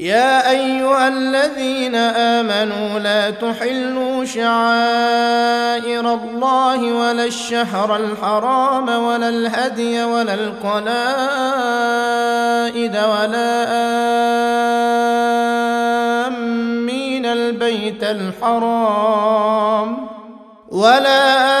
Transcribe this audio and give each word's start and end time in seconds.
يا 0.00 0.50
أيها 0.50 1.08
الذين 1.08 1.94
آمنوا 1.94 2.98
لا 2.98 3.30
تحلوا 3.30 4.24
شعائر 4.24 6.14
الله 6.14 6.92
ولا 6.92 7.24
الشهر 7.24 7.96
الحرام 7.96 8.88
ولا 8.88 9.28
الهدي 9.28 10.04
ولا 10.04 10.34
القلائد 10.34 10.96
ولا 12.96 13.66
آمين 16.26 17.26
البيت 17.26 18.04
الحرام 18.04 19.96
ولا 20.68 21.60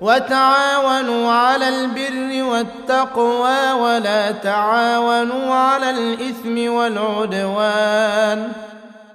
وتعاونوا 0.00 1.32
على 1.32 1.68
البر 1.68 2.42
والتقوى 2.42 3.72
ولا 3.72 4.30
تعاونوا 4.30 5.54
على 5.54 5.90
الإثم 5.90 6.72
والعدوان. 6.72 8.52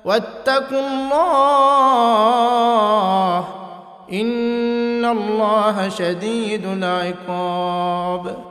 واتقوا 0.05 0.79
الله 0.79 2.17
إن 4.13 5.05
الله 5.05 5.89
شديد 5.89 6.65
العقاب. 6.65 8.50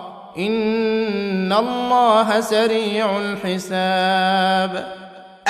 ان 0.37 1.53
الله 1.53 2.41
سريع 2.41 3.17
الحساب 3.17 5.01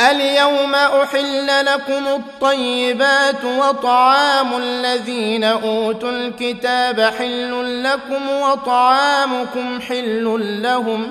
اليوم 0.09 0.75
احل 0.75 1.65
لكم 1.65 2.07
الطيبات 2.07 3.45
وطعام 3.45 4.47
الذين 4.57 5.43
اوتوا 5.43 6.09
الكتاب 6.09 7.01
حل 7.01 7.83
لكم 7.83 8.29
وطعامكم 8.41 9.81
حل 9.81 10.61
لهم 10.63 11.09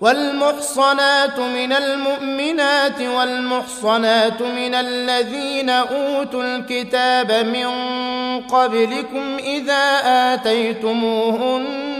والمحصنات 0.00 1.38
من 1.38 1.72
المؤمنات 1.72 3.00
والمحصنات 3.00 4.42
من 4.42 4.74
الذين 4.74 5.70
اوتوا 5.70 6.42
الكتاب 6.42 7.32
من 7.32 7.70
قبلكم 8.40 9.36
اذا 9.38 10.00
اتيتموهن 10.34 11.99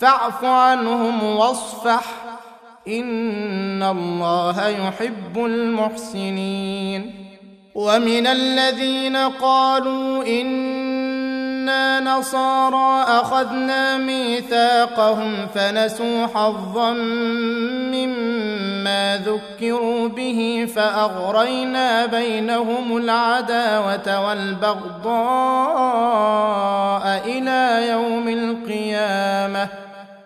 فاعف 0.00 0.44
عنهم 0.44 1.24
واصفح. 1.24 2.04
إن 2.88 3.82
الله 3.82 4.68
يحب 4.68 5.44
المحسنين. 5.44 7.14
ومن 7.74 8.26
الذين 8.26 9.16
قالوا 9.16 10.24
إنا 10.26 12.00
نصارى 12.00 13.02
أخذنا 13.02 13.96
ميثاقهم 13.96 15.46
فنسوا 15.54 16.26
حظا 16.26 16.92
مما 17.92 19.20
ذكروا 19.26 20.08
به 20.08 20.68
فأغرينا 20.76 22.06
بينهم 22.06 22.96
العداوة 22.96 24.26
والبغضاء 24.28 25.12
إلى 27.26 27.88
يوم 27.88 28.28
القيامة. 28.28 29.89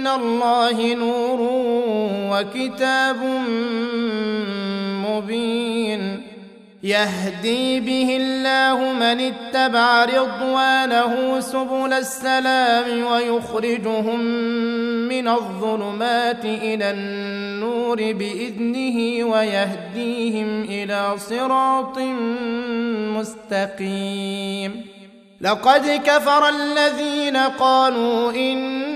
من 0.00 0.06
الله 0.06 0.94
نور 0.94 1.38
وكتاب 2.32 3.16
مبين. 5.06 6.22
يهدي 6.82 7.80
به 7.80 8.16
الله 8.20 8.92
من 8.92 9.32
اتبع 9.32 10.04
رضوانه 10.04 11.40
سبل 11.40 11.92
السلام 11.92 13.04
ويخرجهم 13.12 14.20
من 15.08 15.28
الظلمات 15.28 16.44
إلى 16.44 16.90
النور 16.90 17.96
بإذنه 17.96 19.24
ويهديهم 19.24 20.62
إلى 20.62 21.14
صراط 21.16 21.98
مستقيم. 23.18 24.86
لقد 25.40 26.00
كفر 26.06 26.48
الذين 26.48 27.36
قالوا 27.36 28.30
إن 28.30 28.95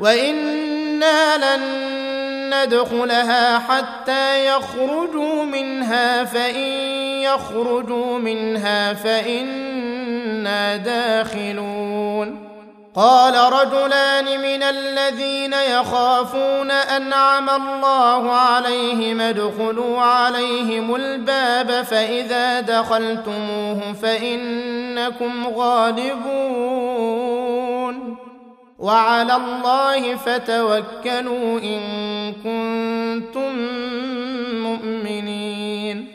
وأنا 0.00 1.36
لن 1.36 1.86
ندخلها 2.54 3.58
حتى 3.58 4.46
يخرجوا 4.46 5.44
منها 5.44 6.24
فإن 6.24 6.68
يخرجوا 7.22 8.18
منها 8.18 8.94
فإنا 8.94 10.76
داخلون 10.76 12.46
قال 12.94 13.52
رجلان 13.52 14.40
من 14.40 14.62
الذين 14.62 15.52
يخافون 15.52 16.70
أنعم 16.70 17.50
الله 17.50 18.32
عليهم 18.32 19.20
ادخلوا 19.20 20.00
عليهم 20.00 20.94
الباب 20.94 21.82
فإذا 21.82 22.60
دخلتموه 22.60 23.92
فإنكم 24.02 25.46
غالبون 25.56 26.96
وعلى 28.78 29.36
الله 29.36 30.16
فتوكلوا 30.16 31.60
إن 31.60 31.80
كنتم 32.32 33.56
مؤمنين. 34.62 36.08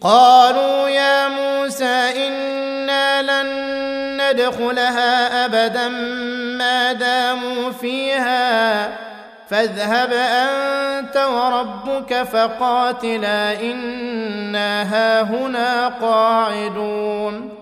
قالوا 0.00 0.88
يا 0.88 1.28
موسى 1.28 2.26
إنا 2.26 3.22
لن 3.22 3.48
ندخلها 4.20 5.44
أبدا 5.44 5.88
ما 6.58 6.92
داموا 6.92 7.70
فيها. 7.70 8.88
فاذهب 9.48 10.12
أنت 10.12 11.16
وربك 11.16 12.22
فقاتلا 12.22 13.60
إنا 13.60 14.82
هاهنا 14.82 15.88
قاعدون. 15.88 17.61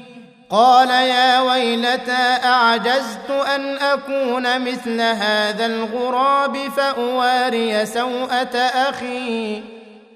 قال 0.51 0.89
يا 0.89 1.41
ويلتى 1.41 2.37
أعجزت 2.43 3.31
أن 3.55 3.77
أكون 3.77 4.61
مثل 4.61 5.01
هذا 5.01 5.65
الغراب 5.65 6.57
فأواري 6.57 7.85
سوءة 7.85 8.57
أخي 8.57 9.63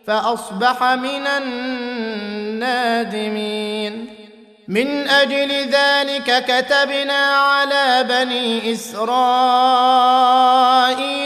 فأصبح 0.07 0.83
من 0.83 1.27
النادمين. 2.57 4.14
من 4.67 5.07
أجل 5.07 5.51
ذلك 5.51 6.45
كتبنا 6.47 7.35
على 7.35 8.05
بني 8.09 8.71
إسرائيل 8.73 9.05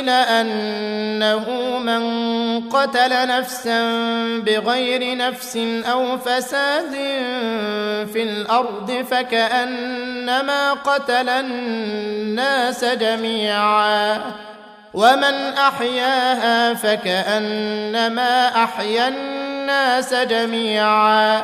أنه 0.10 1.78
من 1.80 2.04
قتل 2.70 3.28
نفسا 3.28 3.92
بغير 4.46 5.18
نفس 5.18 5.58
أو 5.92 6.18
فساد 6.18 6.92
في 8.14 8.24
الأرض 8.24 9.06
فكأنما 9.12 10.74
قتل 10.74 11.30
الناس 11.30 12.86
جميعا 12.86 14.22
ومن 14.94 15.54
أحياها 15.58 16.74
فكأنما 16.74 18.64
أحيا 18.64 19.08
الناس 19.08 20.14
جميعا 20.14 21.44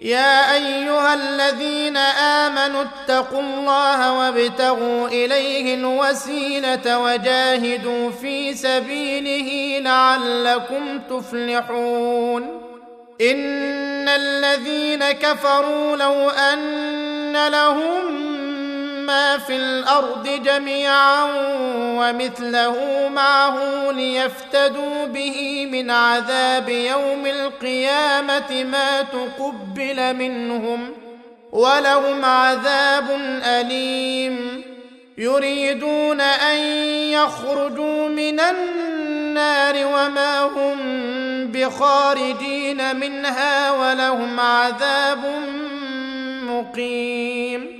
يا 0.00 0.54
أيها 0.54 1.14
الذين 1.14 1.96
آمنوا 1.96 2.84
اتقوا 2.84 3.40
الله 3.40 4.12
وابتغوا 4.12 5.08
إليه 5.08 5.74
الوسيلة 5.74 6.98
وجاهدوا 6.98 8.10
في 8.10 8.54
سبيله 8.54 9.78
لعلكم 9.78 11.00
تفلحون. 11.10 12.60
إن 13.20 14.08
الذين 14.08 15.12
كفروا 15.12 15.96
لو 15.96 16.30
أن 16.30 17.48
لهم 17.48 18.39
ما 19.10 19.38
في 19.38 19.56
الأرض 19.56 20.28
جميعا 20.44 21.24
ومثله 21.98 23.08
معه 23.08 23.90
ليفتدوا 23.90 25.04
به 25.06 25.66
من 25.72 25.90
عذاب 25.90 26.68
يوم 26.68 27.26
القيامة 27.26 28.64
ما 28.64 29.02
تقبل 29.02 30.16
منهم 30.16 30.92
ولهم 31.52 32.24
عذاب 32.24 33.10
أليم. 33.44 34.62
يريدون 35.18 36.20
أن 36.20 36.58
يخرجوا 37.10 38.08
من 38.08 38.40
النار 38.40 39.86
وما 39.86 40.42
هم 40.42 40.78
بخارجين 41.46 42.96
منها 42.96 43.70
ولهم 43.70 44.40
عذاب 44.40 45.24
مقيم. 46.42 47.79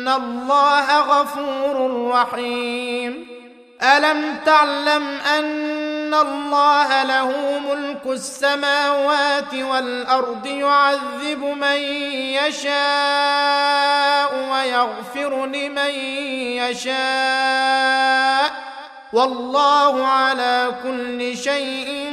ان 0.00 0.08
الله 0.08 1.00
غفور 1.00 2.08
رحيم 2.10 3.26
الم 3.82 4.36
تعلم 4.46 5.20
ان 5.36 6.14
الله 6.14 7.02
له 7.02 7.58
ملك 7.58 8.06
السماوات 8.06 9.54
والارض 9.54 10.46
يعذب 10.46 11.44
من 11.44 11.76
يشاء 12.40 14.34
ويغفر 14.52 15.46
لمن 15.46 15.90
يشاء 16.60 18.50
والله 19.12 20.06
على 20.06 20.72
كل 20.82 21.36
شيء 21.36 22.10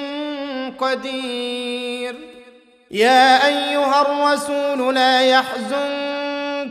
قدير. 0.80 2.16
يا 2.92 3.46
ايها 3.46 4.02
الرسول 4.02 4.96
لا 4.96 5.22
يحزنك 5.22 6.07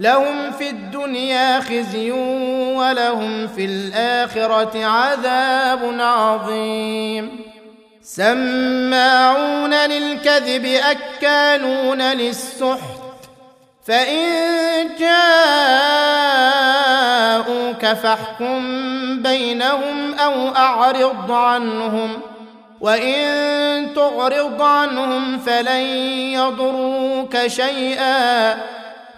لهم 0.00 0.50
في 0.50 0.70
الدنيا 0.70 1.60
خزي 1.60 2.10
ولهم 2.76 3.48
في 3.48 3.64
الآخرة 3.64 4.84
عذاب 4.84 6.00
عظيم. 6.00 7.40
سماعون 8.02 9.74
للكذب 9.74 10.64
أكالون 10.64 12.02
للسحت. 12.02 13.00
فإن 13.86 14.26
جاءوك 14.98 15.16
فاحكم 17.86 18.62
بينهم 19.22 20.14
أو 20.14 20.56
أعرض 20.56 21.32
عنهم. 21.32 22.20
وإن 22.80 23.94
تعرض 23.94 24.62
عنهم 24.62 25.38
فلن 25.38 25.80
يضروك 26.34 27.46
شيئا. 27.46 28.79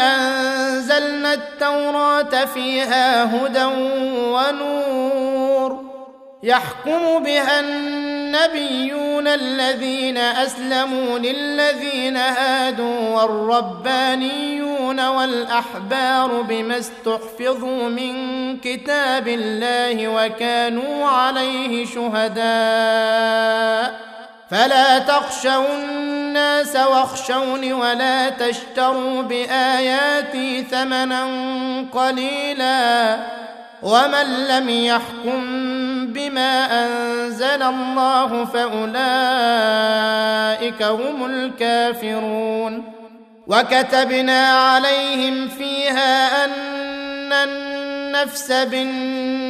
انزلنا 0.00 1.34
التوراة 1.34 2.44
فيها 2.44 3.24
هدى 3.24 3.64
ونور 4.14 5.90
يحكم 6.42 7.22
بها 7.22 7.60
النبيون 7.60 9.28
الذين 9.28 10.16
أسلموا 10.16 11.18
للذين 11.18 12.16
هادوا 12.16 13.08
والربانيون 13.08 15.06
والأحبار 15.08 16.42
بما 16.42 16.78
استحفظوا 16.78 17.88
من 17.88 18.14
كتاب 18.58 19.28
الله 19.28 20.08
وكانوا 20.08 21.06
عليه 21.06 21.86
شهداء 21.86 22.40
فلا 24.50 24.98
تخشوا 24.98 25.74
الناس 25.74 26.76
واخشوني 26.76 27.72
ولا 27.72 28.28
تشتروا 28.28 29.22
بآياتي 29.22 30.62
ثمنا 30.62 31.24
قليلا 31.92 33.16
ومن 33.82 34.46
لم 34.48 34.68
يحكم 34.68 35.40
بما 36.06 36.84
أنزل 36.84 37.62
الله 37.62 38.44
فأولئك 38.44 38.92
هم 40.82 41.24
الكافرون 41.24 42.92
وكتبنا 43.46 44.48
عليهم 44.48 45.48
فيها 45.48 46.44
أن 46.44 47.32
النفس 47.32 48.52
بالنفس 48.52 49.49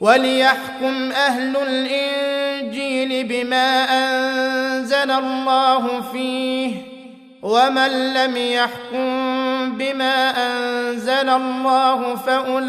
وليحكم 0.00 1.12
أهل 1.12 1.56
الإنجيل 1.56 3.26
بما 3.26 3.84
أنزل 3.84 5.10
الله 5.10 6.00
فيه 6.12 6.72
ومن 7.42 8.14
لم 8.14 8.36
يحكم 8.36 9.08
بما 9.78 10.30
أنزل 10.46 11.28
الله 11.28 12.16
فأولئك 12.16 12.68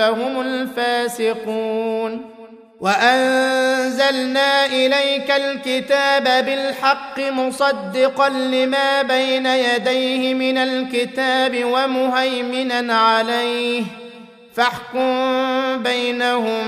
هم 0.00 0.40
الفاسقون. 0.40 2.32
وأنزلنا 2.80 4.66
إليك 4.66 5.30
الكتاب 5.30 6.44
بالحق 6.46 7.20
مصدقا 7.20 8.28
لما 8.28 9.02
بين 9.02 9.46
يديه 9.46 10.34
من 10.34 10.58
الكتاب 10.58 11.64
ومهيمنا 11.64 12.98
عليه. 12.98 14.01
فاحكم 14.56 15.82
بينهم 15.82 16.64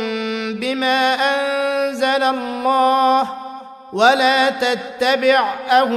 بما 0.55 1.15
أنزل 1.15 2.23
الله 2.23 3.29
ولا 3.93 4.51
تتبع 4.51 5.55
أهواءهم 5.71 5.91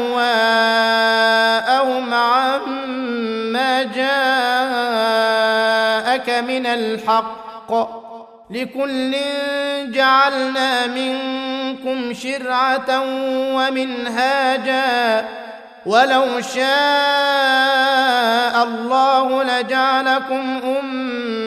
عما 2.13 3.84
جاءك 3.84 4.04
من 6.30 6.65
الحق 6.65 7.73
لكل 8.50 9.15
جعلنا 9.91 10.88
منكم 10.88 12.13
شرعة 12.13 13.04
ومنهاجا 13.56 15.26
ولو 15.86 16.41
شاء 16.41 16.67
الله 18.63 19.43
لجعلكم 19.43 20.62
أمة 20.63 21.46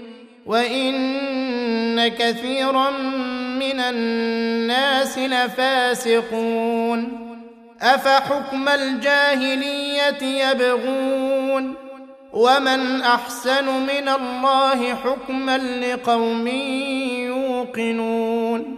وان 0.51 2.07
كثيرا 2.07 2.89
من 3.59 3.79
الناس 3.79 5.17
لفاسقون 5.17 7.17
افحكم 7.81 8.69
الجاهليه 8.69 10.23
يبغون 10.23 11.73
ومن 12.33 13.01
احسن 13.01 13.65
من 13.65 14.09
الله 14.09 14.95
حكما 14.95 15.57
لقوم 15.57 16.47
يوقنون 17.27 18.77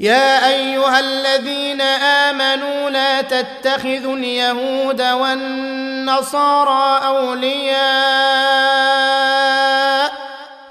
يا 0.00 0.48
ايها 0.48 1.00
الذين 1.00 1.80
امنوا 1.80 2.90
لا 2.90 3.22
تتخذوا 3.22 4.16
اليهود 4.16 5.02
والنصارى 5.02 7.06
اولياء 7.06 8.68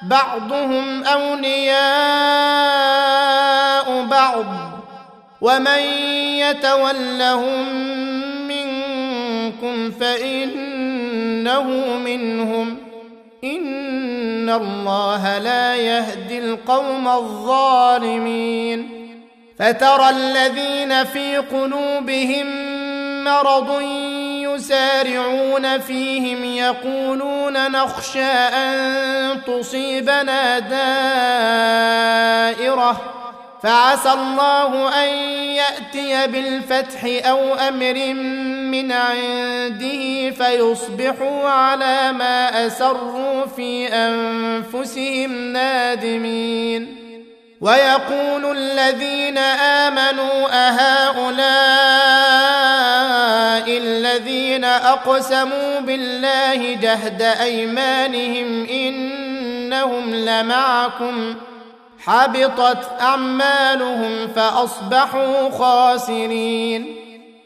بعضهم 0.10 1.04
أولياء 1.04 1.78
بعض 4.06 4.46
ومن 5.42 5.80
يتولهم 6.40 7.68
منكم 8.48 9.92
فإنه 9.92 11.64
منهم 11.98 12.78
إن 13.44 14.50
الله 14.50 15.38
لا 15.38 15.76
يهدي 15.76 16.40
القوم 16.40 17.08
الظالمين 17.08 18.90
فترى 19.60 20.10
الذين 20.10 21.04
في 21.04 21.38
قلوبهم 21.38 22.48
مرض 23.24 23.82
يسارعون 24.42 25.80
فيهم 25.80 26.44
يقولون 26.44 27.72
نخشى 27.72 28.32
أن 28.54 29.42
تصيبنا 29.48 30.60
دائرة. 32.60 33.14
فعسى 33.64 34.12
الله 34.12 35.04
أن 35.04 35.10
يأتي 35.56 36.28
بالفتح 36.28 37.28
أو 37.30 37.54
أمر 37.54 38.14
من 38.72 38.92
عنده 38.92 40.30
فيصبحوا 40.30 41.50
على 41.50 42.12
ما 42.12 42.68
أسروا 42.68 43.46
في 43.46 43.88
أنفسهم 43.88 45.54
نادمين. 45.54 47.07
ويقول 47.62 48.58
الذين 48.58 49.38
آمنوا 49.38 50.48
أهؤلاء 50.52 51.38
الذين 53.78 54.64
أقسموا 54.64 55.80
بالله 55.80 56.74
جهد 56.74 57.22
أيمانهم 57.22 58.66
إنهم 58.66 60.16
لمعكم 60.16 61.36
حبطت 62.00 63.02
أعمالهم 63.02 64.28
فأصبحوا 64.36 65.50
خاسرين. 65.50 66.96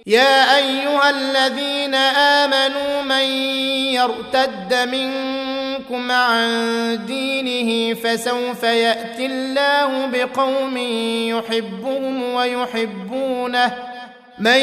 يا 0.08 0.56
أيها 0.58 1.10
الذين 1.10 1.96
آمنوا 1.96 3.02
من 3.02 3.26
يرتد 3.94 4.90
منكم 4.92 5.41
عن 5.96 7.06
دينه 7.06 7.94
فسوف 7.94 8.64
يأتي 8.64 9.26
الله 9.26 10.06
بقوم 10.06 10.78
يحبهم 11.28 12.34
ويحبونه. 12.34 13.72
من 14.40 14.60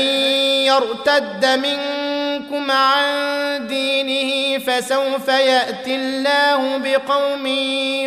يرتد 0.67 1.47
منكم 1.47 2.71
عن 2.71 3.67
دينه 3.67 4.59
فسوف 4.59 5.29
يأتي 5.29 5.97
الله 5.97 6.77
بقوم 6.77 7.47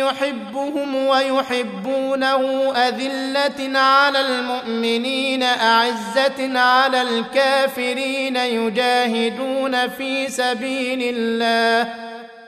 يحبهم 0.00 1.06
ويحبونه. 1.06 2.72
أذلة 2.76 3.78
على 3.78 4.20
المؤمنين 4.20 5.42
أعزة 5.42 6.58
على 6.58 7.02
الكافرين 7.02 8.36
يجاهدون 8.36 9.88
في 9.88 10.28
سبيل 10.28 11.14
الله. 11.16 11.94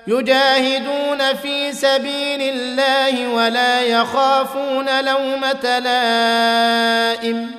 يجاهدون 0.06 1.34
في 1.34 1.72
سبيل 1.72 2.42
الله 2.42 3.28
ولا 3.28 3.80
يخافون 3.80 5.04
لومة 5.04 5.78
لائم. 5.78 7.50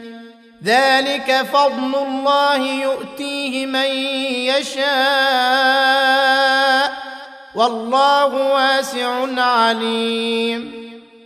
ذلك 0.63 1.45
فضل 1.53 1.95
الله 1.95 2.57
يؤتيه 2.57 3.65
من 3.65 3.89
يشاء. 4.45 4.85
والله 7.55 8.25
واسع 8.25 9.41
عليم. 9.41 10.84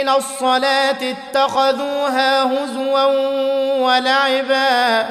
إلى 0.00 0.16
الصلاه 0.16 0.96
اتخذوها 1.02 2.42
هزوا 2.42 3.04
ولعبا 3.74 5.06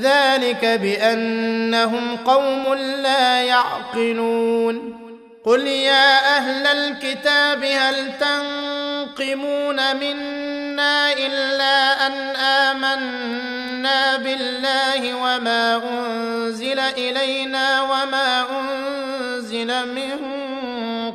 ذلك 0.00 0.64
بانهم 0.64 2.16
قوم 2.16 2.74
لا 2.74 3.42
يعقلون 3.42 5.04
قل 5.44 5.66
يا 5.66 6.36
أهل 6.36 6.66
الكتاب 6.66 7.64
هل 7.64 8.12
تنقمون 8.18 9.96
منا 9.96 11.12
الا 11.12 12.06
ان 12.06 12.36
امنا 12.36 14.16
بالله 14.16 15.14
وما 15.14 15.82
انزل 15.90 16.78
الينا 16.78 17.82
وما 17.82 18.46
انزل 18.60 19.88
من 19.94 20.43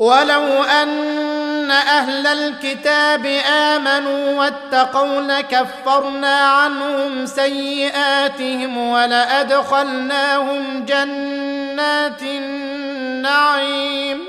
ولو 0.00 0.64
ان 0.64 1.70
أهل 1.70 2.26
الكتاب 2.26 3.26
امنوا 3.46 4.38
واتقوا 4.38 5.20
لكفرنا 5.20 6.36
عنهم 6.36 7.26
سيئاتهم 7.26 8.78
ولادخلناهم 8.90 10.84
جنات 10.84 12.22
النعيم 12.22 14.20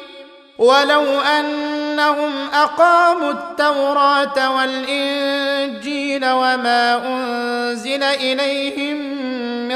ولو 0.57 1.21
انهم 1.21 2.31
اقاموا 2.53 3.31
التوراه 3.31 4.55
والانجيل 4.55 6.25
وما 6.25 7.07
انزل 7.07 8.03
اليهم 8.03 9.10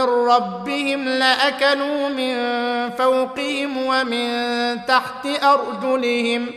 من 0.05 0.27
ربهم 0.27 1.09
لأكلوا 1.09 2.09
من 2.09 2.35
فوقهم 2.97 3.85
ومن 3.85 4.29
تحت 4.85 5.27
أرجلهم 5.43 6.47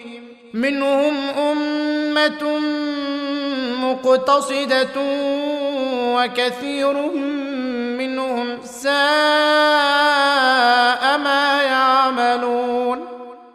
منهم 0.55 1.15
أمة 1.39 2.59
مقتصدة 3.83 4.97
وكثير 6.15 6.93
منهم 7.99 8.59
ساء 8.65 8.99
ما 11.19 11.63
يعملون 11.63 13.08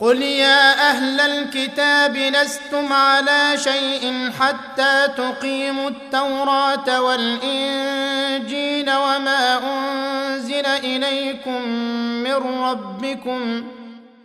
قل 0.00 0.22
يا 0.22 0.90
أهل 0.90 1.20
الكتاب 1.20 2.16
لستم 2.16 2.92
على 2.92 3.52
شيء 3.56 4.30
حتى 4.40 5.08
تقيموا 5.16 5.88
التوراه 5.88 7.00
والانجيل 7.00 8.90
وما 8.90 9.58
انزل 9.58 10.66
اليكم 10.66 11.68
من 12.24 12.62
ربكم 12.62 13.64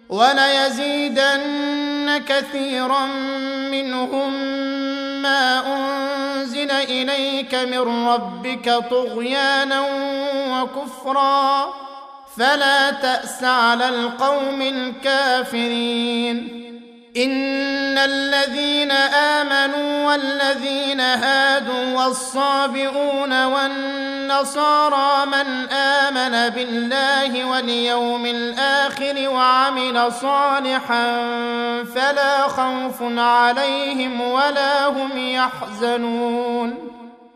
وليزيدن 0.10 1.44
كثيرا 2.28 3.06
منهم 3.72 4.34
ما 5.22 5.64
انزل 5.76 6.72
اليك 6.72 7.56
من 7.56 8.08
ربك 8.08 8.84
طغيانا 8.92 9.86
وكفرا 10.50 11.74
فلا 12.38 12.92
تأس 12.92 13.44
على 13.44 13.90
القوم 13.90 14.62
الكافرين. 14.62 16.66
إن 17.18 17.98
الذين 17.98 18.92
آمنوا 18.92 20.08
والذين 20.08 21.00
هادوا 21.00 21.98
والصابئون 21.98 23.46
والنصارى 23.46 25.26
من 25.26 25.70
آمن 25.72 26.50
بالله 26.50 27.46
واليوم 27.46 28.26
الآخر 28.26 29.30
وعمل 29.30 30.12
صالحا 30.22 31.24
فلا 31.96 32.42
خوف 32.42 33.02
عليهم 33.18 34.22
ولا 34.22 34.88
هم 34.88 35.18
يحزنون. 35.18 36.78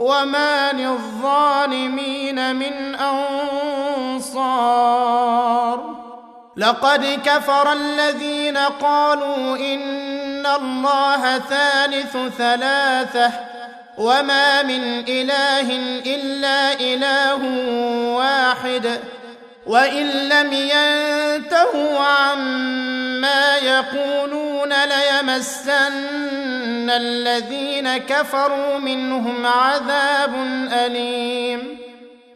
وما 0.00 0.72
للظالمين 0.72 2.56
من 2.56 2.94
أنصار. 4.14 4.80
لقد 6.56 7.20
كفر 7.24 7.72
الذين 7.72 8.56
قالوا 8.56 9.56
إن 9.56 10.46
الله 10.46 11.38
ثالث 11.38 12.16
ثلاثة 12.38 13.32
وما 13.98 14.62
من 14.62 15.04
إله 15.08 15.72
إلا 16.06 16.72
إله 16.72 17.40
واحد. 18.16 19.00
وإن 19.66 20.06
لم 20.06 20.52
ينتهوا 21.40 21.98
عما 21.98 23.56
يقولون 23.56 24.72
ليمسن 24.84 26.90
الذين 26.90 27.98
كفروا 27.98 28.78
منهم 28.78 29.46
عذاب 29.46 30.34
أليم. 30.72 31.78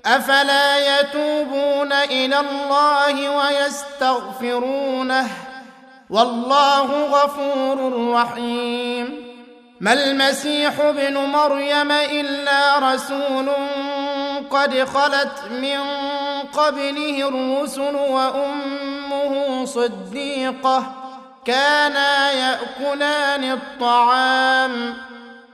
أفلا 0.07 1.01
يتوبون 1.01 1.93
إلى 1.93 2.41
الله 2.41 3.31
ويستغفرونه؟ 3.31 5.29
والله 6.11 7.05
غفور 7.05 8.11
رحيم. 8.13 9.25
ما 9.81 9.93
المسيح 9.93 10.81
ابن 10.81 11.19
مريم 11.19 11.93
إلا 11.93 12.79
رسول 12.79 13.49
قد 14.51 14.85
خلت 14.85 15.45
من 15.51 15.81
قبله 16.53 17.29
الرسل 17.29 17.95
وأمة 17.95 18.94
صديقة 19.67 20.95
كانا 21.45 22.33
يأكلان 22.33 23.53
الطعام. 23.53 24.95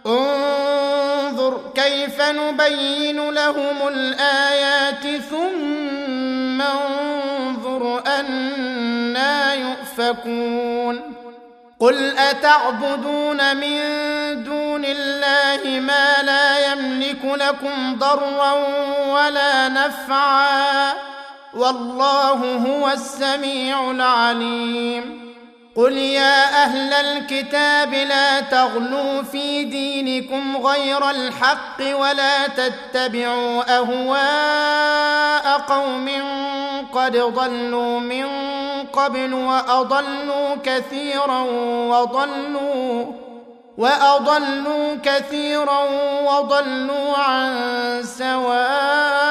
انظر 0.06 1.60
كيف 1.74 2.20
نبين 2.20 3.30
لهم 3.30 3.88
الآيات 3.88 5.22
ثم 5.30 6.62
انظر 6.62 8.02
أنا 8.06 9.54
يؤفكون. 9.54 11.00
قل 11.80 12.18
أتعبدون 12.18 13.56
من 13.56 13.80
دون 14.44 14.84
الله 14.84 15.80
ما 15.80 16.22
لا 16.22 16.72
يملك 16.72 17.24
لكم 17.24 17.98
ضرا 17.98 18.52
ولا 19.06 19.68
نفعا. 19.68 20.92
والله 21.54 22.56
هو 22.66 22.88
السميع 22.88 23.90
العليم. 23.90 25.20
قل 25.76 25.92
يا 25.92 26.64
أهل 26.64 26.92
الكتاب 26.92 27.94
لا 27.94 28.40
تغلوا 28.40 29.22
في 29.22 29.64
دينكم 29.64 30.56
غير 30.56 31.10
الحق 31.10 31.80
ولا 31.80 32.46
تتبعوا 32.46 33.76
أهواء 33.76 35.58
قوم 35.58 36.08
قد 36.92 37.16
ضلوا 37.16 38.00
من 38.00 38.26
قبل 38.92 39.34
وأضلوا 39.34 40.54
كثيرا 40.64 41.40
وضلوا 41.88 43.04
وأضلوا 43.78 44.96
كثيرا 45.02 45.80
وضلوا 46.22 47.18
عن 47.18 48.02
سواء 48.02 49.30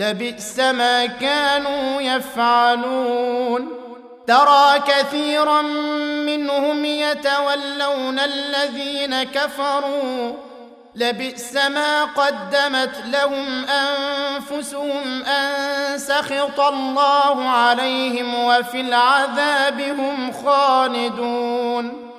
لبئس 0.00 0.58
ما 0.58 1.06
كانوا 1.06 2.00
يفعلون. 2.00 3.68
ترى 4.26 4.78
كثيرا 4.86 5.62
منهم 6.26 6.84
يتولون 6.84 8.18
الذين 8.18 9.22
كفروا. 9.22 10.32
لبئس 10.94 11.56
ما 11.56 12.04
قدمت 12.04 13.02
لهم 13.06 13.64
أنفسهم 13.64 15.22
أن 15.22 15.98
سخط 15.98 16.60
الله 16.60 17.48
عليهم 17.48 18.44
وفي 18.44 18.80
العذاب 18.80 19.80
هم 19.80 20.32
خالدون. 20.32 22.09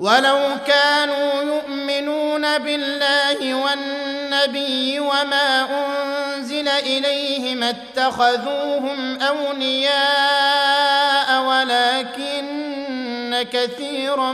ولو 0.00 0.38
كانوا 0.66 1.42
يؤمنون 1.42 2.58
بالله 2.58 3.54
والنبي 3.54 5.00
وما 5.00 5.68
أنزل 5.70 6.68
إليه 6.68 7.54
ما 7.54 7.70
اتخذوهم 7.70 9.18
أولياء 9.20 11.42
ولكن 11.42 13.46
كثيرا 13.52 14.32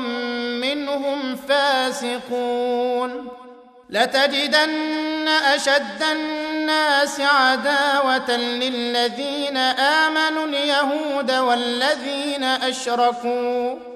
منهم 0.62 1.36
فاسقون. 1.48 3.28
لتجدن 3.90 5.28
أشد 5.28 6.02
الناس 6.12 7.20
عداوة 7.20 8.36
للذين 8.36 9.56
آمنوا 9.56 10.46
اليهود 10.46 11.32
والذين 11.32 12.44
أشركوا. 12.44 13.95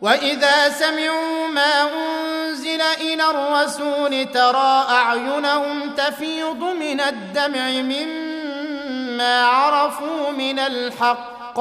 واذا 0.00 0.68
سمعوا 0.68 1.48
ما 1.48 1.82
انزل 1.82 2.80
إلى 2.80 3.30
الرسول 3.30 4.26
ترى 4.34 4.86
اعينهم 4.88 5.90
تفيض 5.90 6.62
من 6.62 7.00
الدمع 7.00 7.68
مما 7.68 9.44
عرفوا 9.44 10.30
من 10.30 10.58
الحق 10.58 11.60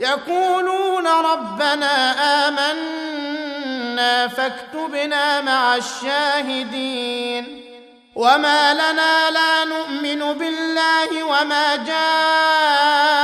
يقولون 0.00 1.06
ربنا 1.06 2.14
امنا 2.48 4.28
فاكتبنا 4.28 5.40
مع 5.40 5.76
الشاهدين 5.76 7.64
وما 8.14 8.74
لنا 8.74 9.30
لا 9.30 9.64
نؤمن 9.64 10.38
بالله 10.38 11.24
وما 11.24 11.76
جاءنا 11.76 13.23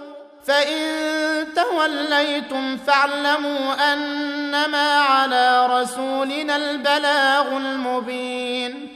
فإن 0.51 1.47
توليتم 1.55 2.77
فاعلموا 2.77 3.93
أنما 3.93 4.99
على 4.99 5.67
رسولنا 5.67 6.55
البلاغ 6.55 7.47
المبين. 7.57 8.87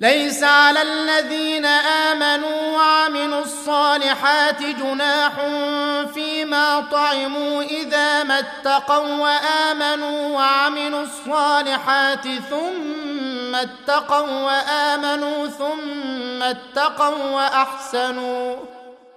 ليس 0.00 0.42
على 0.42 0.82
الذين 0.82 1.66
آمنوا 1.66 2.76
وعملوا 2.76 3.40
الصالحات 3.40 4.62
جناح 4.62 5.32
فيما 6.14 6.80
طعموا 6.80 7.62
إذا 7.62 8.22
ما 8.22 8.38
اتقوا 8.38 9.14
وآمنوا 9.16 10.28
وعملوا 10.28 11.02
الصالحات 11.02 12.24
ثم 12.50 13.54
اتقوا 13.54 14.42
وآمنوا 14.42 15.46
ثم 15.46 16.42
اتقوا 16.42 17.30
وأحسنوا. 17.30 18.56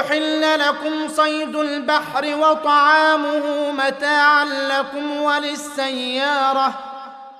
احل 0.00 0.58
لكم 0.58 1.08
صيد 1.08 1.56
البحر 1.56 2.36
وطعامه 2.36 3.70
متاعا 3.70 4.44
لكم 4.44 5.16
وللسياره 5.22 6.74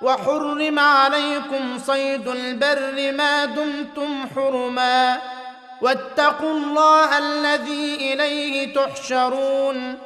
وحرم 0.03 0.79
عليكم 0.79 1.79
صيد 1.79 2.29
البر 2.29 3.13
ما 3.13 3.45
دمتم 3.45 4.27
حرما 4.37 5.19
واتقوا 5.81 6.53
الله 6.53 7.19
الذي 7.19 8.13
اليه 8.13 8.75
تحشرون 8.75 9.99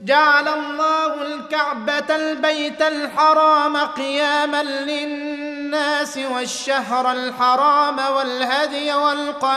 جعل 0.00 0.48
الله 0.48 1.22
الكعبه 1.22 2.16
البيت 2.16 2.82
الحرام 2.82 3.76
قياما 3.76 4.62
للناس 4.62 6.18
والشهر 6.18 7.12
الحرام 7.12 7.98
والهدي 7.98 8.94
والقلائد 8.94 9.56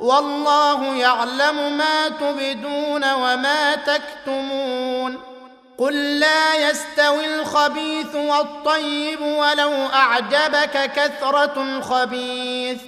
والله 0.00 0.94
يعلم 0.96 1.78
ما 1.78 2.08
تبدون 2.08 3.12
وما 3.12 3.74
تكتمون. 3.74 5.22
قل 5.78 6.20
لا 6.20 6.70
يستوي 6.70 7.40
الخبيث 7.40 8.14
والطيب 8.14 9.20
ولو 9.20 9.72
أعجبك 9.94 10.92
كثرة 10.96 11.62
الخبيث. 11.62 12.78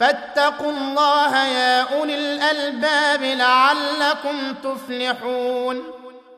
فاتقوا 0.00 0.72
الله 0.72 1.46
يا 1.46 1.98
أولي 1.98 2.14
الألباب 2.14 3.22
لعلكم 3.22 4.54
تفلحون. 4.64 5.99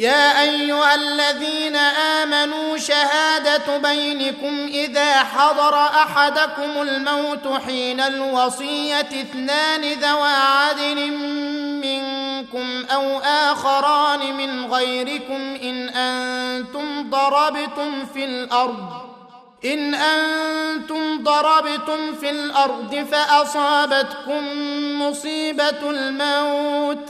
يا 0.00 0.42
أيها 0.42 0.94
الذين 0.94 1.76
آمنوا 1.76 2.76
شهادة 2.76 3.76
بينكم 3.76 4.66
إذا 4.66 5.16
حضر 5.16 5.74
أحدكم 5.74 6.82
الموت 6.82 7.60
حين 7.66 8.00
الوصية 8.00 9.00
اثنان 9.00 9.80
ذوى 9.80 10.28
عدل 10.28 11.10
منكم 11.82 12.84
أو 12.94 13.18
آخران 13.18 14.36
من 14.36 14.72
غيركم 14.72 15.56
إن 15.62 15.88
أنتم 15.88 17.10
ضربتم 17.10 18.06
في 18.14 18.24
الأرض 18.24 19.10
إن 19.64 19.94
أنتم 19.94 21.24
ضربتم 21.24 22.14
في 22.20 22.30
الأرض 22.30 23.06
فأصابتكم 23.12 24.42
مصيبة 25.02 25.90
الموت. 25.90 27.09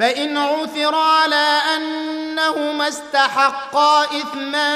فإن 0.00 0.36
عثر 0.36 0.94
على 0.94 1.58
أنهما 1.76 2.88
استحقا 2.88 4.04
إثما 4.04 4.74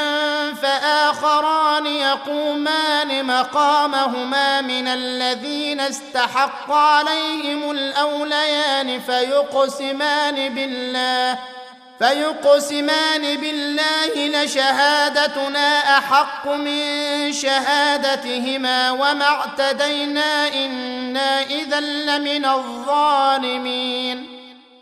فآخران 0.63 1.87
يقومان 1.87 3.27
مقامهما 3.27 4.61
من 4.61 4.89
الذين 4.89 5.81
استحق 5.81 6.73
عليهم 6.73 7.71
الأوليان 7.71 9.01
فيقسمان 9.01 10.55
بالله 10.55 11.39
فيقسمان 11.99 13.37
بالله 13.37 14.45
لشهادتنا 14.45 15.99
أحق 15.99 16.49
من 16.49 17.33
شهادتهما 17.33 18.91
وما 18.91 19.25
اعتدينا 19.25 20.49
إنا 20.49 21.43
إذا 21.43 21.81
لمن 21.81 22.45
الظالمين 22.45 24.34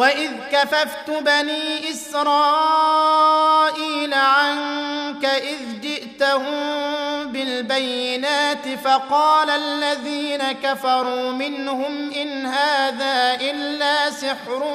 واذ 0.00 0.30
كففت 0.52 1.10
بني 1.10 1.90
اسرائيل 1.90 2.94
عنك 4.14 5.24
اذ 5.24 5.80
جئتهم 5.80 6.52
بالبينات 7.32 8.68
فقال 8.84 9.50
الذين 9.50 10.52
كفروا 10.52 11.30
منهم 11.30 12.12
ان 12.12 12.46
هذا 12.46 13.38
الا 13.40 14.10
سحر 14.10 14.74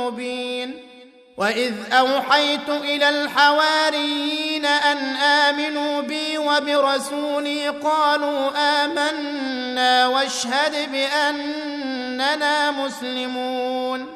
مبين 0.00 0.86
واذ 1.36 1.74
اوحيت 1.92 2.68
إلى 2.68 3.08
الحواريين 3.08 4.66
ان 4.66 5.16
امنوا 5.16 6.00
بي 6.00 6.38
وبرسولي 6.38 7.68
قالوا 7.68 8.50
امنا 8.84 10.06
واشهد 10.06 10.92
باننا 10.92 12.70
مسلمون 12.70 14.15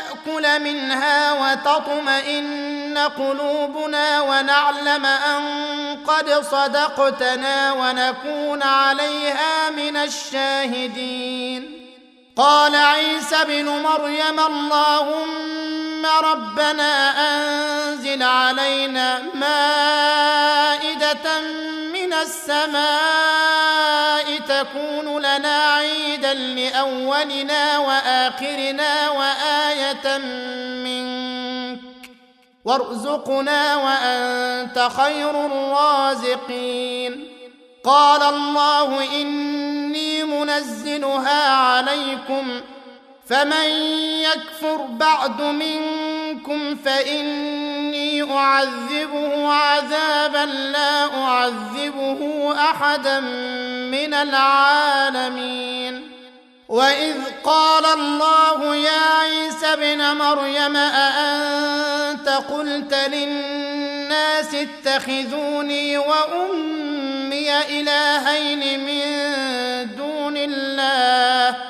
ناكل 0.00 0.60
منها 0.60 1.32
وتطمئن 1.32 2.98
قلوبنا 2.98 4.20
ونعلم 4.20 5.06
أن 5.06 5.42
قد 6.06 6.30
صدقتنا 6.30 7.72
ونكون 7.72 8.62
عليها 8.62 9.70
من 9.70 9.96
الشاهدين. 9.96 11.76
قال 12.36 12.76
عيسى 12.76 13.36
ابن 13.36 13.64
مريم 13.64 14.40
اللهم 14.40 16.06
ربنا 16.06 17.14
أنزل 17.30 18.22
علينا 18.22 19.22
مائدة 19.34 21.40
من 21.92 22.12
السماء 22.12 23.99
تكون 24.60 25.18
لنا 25.18 25.74
عيدا 25.74 26.34
لأولنا 26.34 27.78
وآخرنا 27.78 29.10
وآية 29.10 30.18
منك. 30.84 31.80
وارزقنا 32.64 33.76
وأنت 33.76 34.88
خير 34.96 35.46
الرازقين. 35.46 37.28
قال 37.84 38.22
الله 38.22 39.20
إني 39.20 40.24
منزلها 40.24 41.50
عليكم 41.50 42.60
فمن 43.28 43.70
يكفر 44.22 44.76
بعد 44.76 45.42
منكم 45.42 46.19
فإني 46.84 48.32
أعذبه 48.32 49.52
عذابا 49.52 50.44
لا 50.46 51.22
أعذبه 51.22 52.54
أحدا 52.58 53.20
من 53.90 54.14
العالمين. 54.14 56.10
وإذ 56.68 57.16
قال 57.44 57.84
الله 57.84 58.76
يا 58.76 59.00
عيسى 59.20 59.66
ابن 59.66 60.16
مريم 60.16 60.76
أأنت 60.76 62.28
قلت 62.28 62.94
للناس 62.94 64.54
اتخذوني 64.54 65.98
وأمي 65.98 67.58
إلهين 67.58 68.80
من 68.80 69.00
دون 69.96 70.36
الله؟ 70.36 71.69